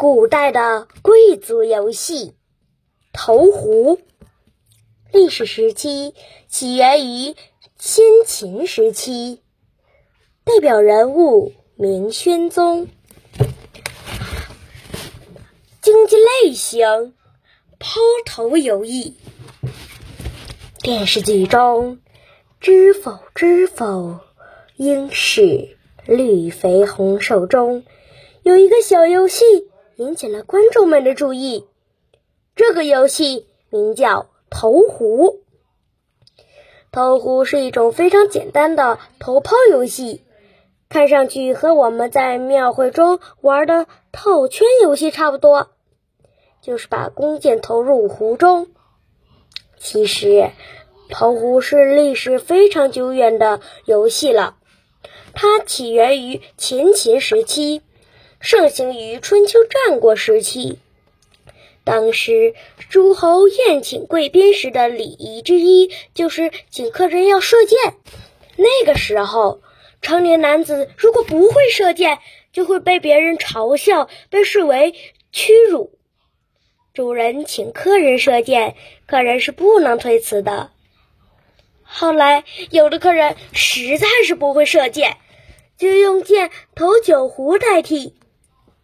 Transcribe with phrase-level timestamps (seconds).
[0.00, 2.32] 古代的贵族游戏
[3.12, 4.00] 投壶，
[5.12, 6.14] 历史时期
[6.48, 7.36] 起源于
[7.76, 9.40] 先秦时期，
[10.42, 12.88] 代表人物明宣宗。
[15.82, 17.12] 竞技类型
[17.78, 19.18] 抛投游戏。
[20.78, 21.96] 电视剧中
[22.58, 24.20] 《知否知否，
[24.76, 25.76] 应是
[26.06, 27.84] 绿肥红瘦》中
[28.42, 29.66] 有一个小游戏。
[30.00, 31.66] 引起了观众们的注意。
[32.56, 35.42] 这个游戏名叫投壶。
[36.90, 40.24] 投壶是一种非常简单的投抛游戏，
[40.88, 45.68] 看上去和我们在庙会中玩的套圈游戏差不多，
[46.62, 48.68] 就是把弓箭投入壶中。
[49.78, 50.50] 其实，
[51.10, 54.56] 投壶是历史非常久远的游戏了，
[55.34, 57.82] 它起源于前秦时期。
[58.40, 60.78] 盛行于春秋战国时期。
[61.84, 62.54] 当时
[62.88, 67.78] 诸侯宴请贵宾时的礼仪之一，就是请客人要射箭。
[68.56, 69.60] 那个时候，
[70.00, 72.18] 成年男子如果不会射箭，
[72.50, 74.94] 就会被别人嘲笑，被视为
[75.32, 75.98] 屈辱。
[76.94, 78.74] 主人请客人射箭，
[79.06, 80.70] 客人是不能推辞的。
[81.82, 85.18] 后来，有的客人实在是不会射箭，
[85.76, 88.14] 就用箭投酒壶代替。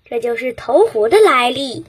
[0.08, 1.84] 这就是投壶的来历。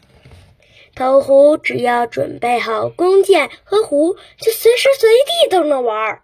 [0.96, 6.22] 投壶只要准备好弓箭和壶，就随时随地都能玩，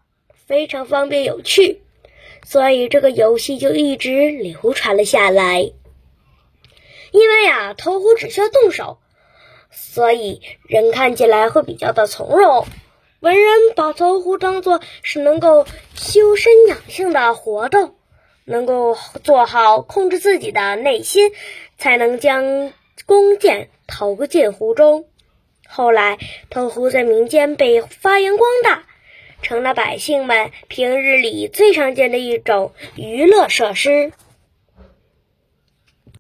[0.47, 1.81] 非常方便有趣。
[2.43, 5.71] 所以这个游戏就一直流传了下来。
[7.11, 8.97] 因为啊，投壶只需要动手，
[9.69, 12.65] 所以人看起来会比较的从容。
[13.19, 17.95] 文人把投壶当做是能够修身养性的活动。
[18.45, 21.31] 能够做好控制自己的内心，
[21.77, 22.73] 才能将
[23.05, 25.05] 弓箭投进湖中。
[25.67, 26.17] 后来，
[26.49, 28.83] 投壶在民间被发扬光大，
[29.41, 34.11] 成了百姓们平日里最常见的一种娱乐设施。